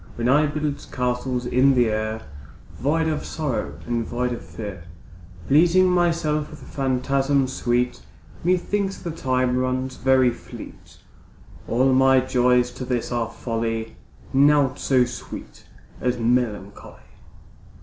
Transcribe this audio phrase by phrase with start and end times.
[0.15, 2.23] When I build castles in the air,
[2.79, 4.85] Void of sorrow and void of fear,
[5.47, 8.01] Pleasing myself with phantasms sweet,
[8.43, 10.97] Methinks the time runs very fleet.
[11.67, 13.95] All my joys to this are folly,
[14.33, 15.67] Naught so sweet
[16.01, 16.95] as melancholy.